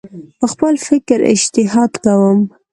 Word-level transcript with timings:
په 0.39 0.45
خپل 0.51 0.73
فکر 0.87 1.19
اجتهاد 1.33 1.91
کوم 2.03 2.39